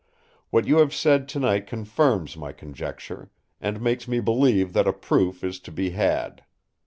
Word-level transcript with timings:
What 0.49 0.65
you 0.65 0.79
have 0.79 0.95
said 0.95 1.29
tonight 1.29 1.67
confirms 1.67 2.35
my 2.35 2.53
conjecture, 2.53 3.29
and 3.59 3.79
makes 3.79 4.07
me 4.07 4.19
believe 4.19 4.73
that 4.73 4.87
a 4.87 4.93
proof 4.93 5.43
is 5.43 5.59
to 5.59 5.71
be 5.71 5.91
had. 5.91 6.41